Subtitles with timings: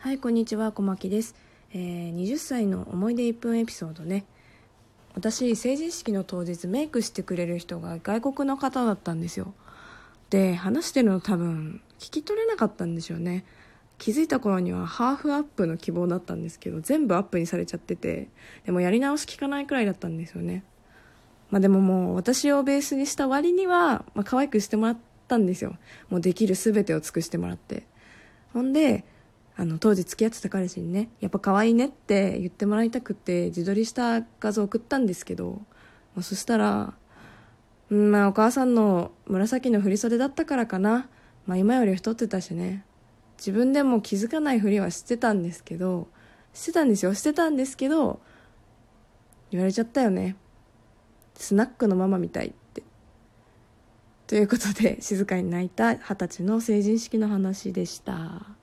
[0.00, 1.34] はいこんにちは小牧です、
[1.72, 4.26] えー、20歳の思い出1分エピソードね。
[5.16, 9.54] 私成人式の当日メイクしてくれる人が外国の方だったんですよ。
[10.30, 13.44] で話してるの多分聞き取れなかったんでしょうね。
[13.98, 18.28] 気づいた頃にはハーフアップの希望だったんですけど全部アップにされちゃってて
[18.66, 20.62] でもやり直し聞かないくらいだったんですよね。
[21.50, 25.76] まあでももう私をベースにした割には、まあ、可愛くしてもらったんですよ。
[26.08, 27.82] もうできる全てを尽くしてもらって。
[28.52, 29.04] ほんで
[29.60, 35.62] あの当時付き合ってた彼氏にねやっぱ可愛いねって言ってもらいたくて自撮りした画像送ったんですけど、
[36.14, 36.94] まあ、そしたら
[37.90, 41.08] うんまあお母さんの紫の振り袖だったからかな。
[41.46, 42.84] まあ今より太ってたしね。
[43.38, 46.08] 自分でも気づかないふりはしてたんですけど
[46.52, 47.14] してたんですよ。
[47.14, 48.20] してたんですけど
[49.50, 50.36] 言われちゃったよね。
[51.34, 52.82] スナックのママみたいって。
[54.26, 58.57] ということで静かに泣いた二十歳の成人式の話でした。